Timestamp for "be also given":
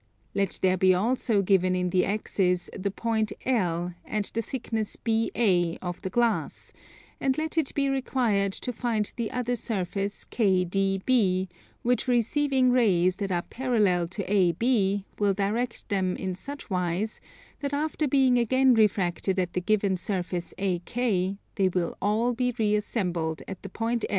0.77-1.75